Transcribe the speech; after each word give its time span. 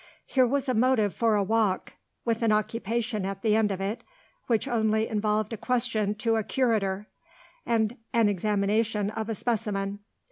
Here 0.25 0.47
was 0.47 0.67
a 0.67 0.73
motive 0.73 1.13
for 1.13 1.35
a 1.35 1.43
walk 1.43 1.93
with 2.25 2.41
an 2.41 2.51
occupation 2.51 3.23
at 3.23 3.43
the 3.43 3.55
end 3.55 3.71
of 3.71 3.79
it, 3.79 4.03
which 4.47 4.67
only 4.67 5.07
involved 5.07 5.53
a 5.53 5.57
question 5.57 6.15
to 6.15 6.37
a 6.37 6.43
Curator, 6.43 7.05
and 7.67 7.95
an 8.11 8.27
examination 8.27 9.11
of 9.11 9.29
a 9.29 9.35
Specimen. 9.35 9.99